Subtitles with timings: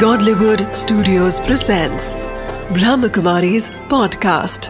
[0.00, 2.16] Godlywood Studios presents
[2.76, 4.68] Brahmakumari's podcast.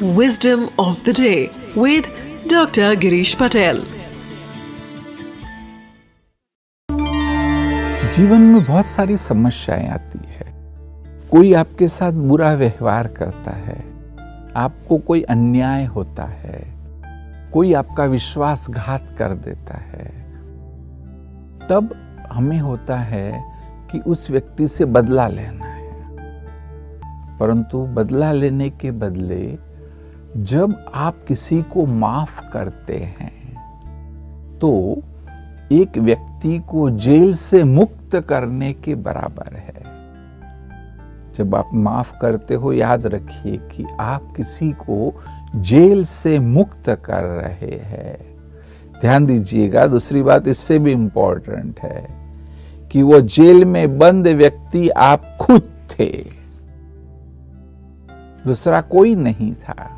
[0.00, 2.06] Wisdom of the day with
[2.48, 2.94] Dr.
[2.94, 3.80] Girish Patel.
[8.12, 10.46] जीवन में बहुत सारी समस्याएँ आती है
[11.30, 13.78] कोई आपके साथ बुरा व्यवहार करता है
[14.56, 16.62] आपको कोई अन्याय होता है
[17.52, 20.25] कोई आपका विश्वासघात कर देता है
[21.70, 21.94] तब
[22.32, 23.44] हमें होता है
[23.90, 25.76] कि उस व्यक्ति से बदला लेना है।
[27.38, 29.58] परंतु बदला लेने के बदले
[30.36, 33.36] जब आप किसी को माफ़ करते हैं
[34.58, 35.02] तो
[35.72, 39.86] एक व्यक्ति को जेल से मुक्त करने के बराबर है।
[41.32, 45.22] जब आप माफ़ करते हो, याद रखिए कि आप किसी को
[45.56, 48.35] जेल से मुक्त कर रहे हैं।
[49.00, 52.06] ध्यान दीजिएगा, दूसरी बात इससे भी इंपॉर्टेंट है
[52.92, 56.24] कि वो जेल में बंद व्यक्ति आप खुद थे।
[58.44, 59.92] दूसरा कोई नहीं था।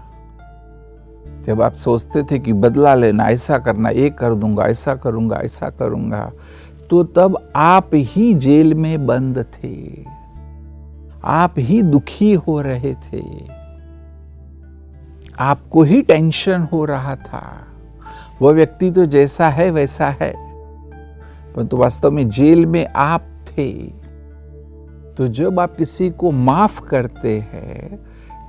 [1.44, 5.70] जब आप सोचते थे कि बदला लेना, ऐसा करना, ये कर दूँगा, ऐसा करूँगा ऐसा
[5.70, 6.32] करूँगा
[6.90, 10.04] तो तब आप ही जेल में बंद थे।
[11.24, 13.22] आप ही दुखी हो रहे थे।
[15.38, 17.66] आपको ही टेंशन हो रहा था।
[18.42, 20.32] वह व्यक्ति तो जैसा है, वैसा है।
[21.52, 23.72] परंतु वास्तव में जेल में आप थे।
[25.16, 27.98] तो जब आप किसी को माफ़ करते हैं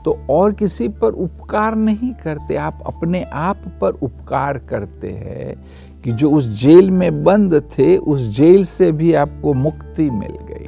[0.05, 5.55] तो और किसी पर उपकार नहीं करते। आप अपने आप पर उपकार करते हैं
[6.03, 10.67] कि जो उस जेल में बंद थे, उस जेल से भी आपको मुक्ति मिल गई।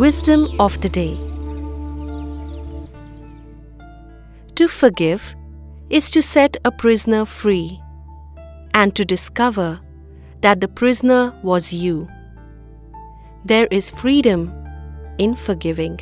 [0.00, 1.16] Wisdom of the day
[4.56, 5.20] to forgive
[5.90, 7.80] is to set a prisoner free
[8.74, 9.80] and to discover
[10.40, 12.08] that the prisoner was you.
[13.44, 14.52] There is freedom
[15.18, 16.00] in forgiving.